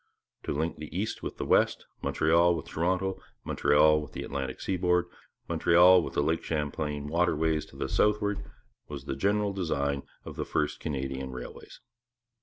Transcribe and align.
To 0.45 0.51
link 0.51 0.77
the 0.77 0.89
East 0.97 1.21
with 1.21 1.37
the 1.37 1.45
West, 1.45 1.85
Montreal 2.01 2.55
with 2.55 2.65
Toronto, 2.65 3.21
Montreal 3.43 4.01
with 4.01 4.13
the 4.13 4.23
Atlantic 4.23 4.59
seaboard, 4.59 5.05
Montreal 5.47 6.01
with 6.01 6.15
the 6.15 6.23
Lake 6.23 6.41
Champlain 6.43 7.05
waterways 7.05 7.67
to 7.67 7.75
the 7.75 7.87
southward, 7.87 8.43
was 8.87 9.05
the 9.05 9.15
general 9.15 9.53
design 9.53 10.01
of 10.25 10.37
the 10.37 10.43
first 10.45 10.79
Canadian 10.79 11.29
railways. 11.29 11.81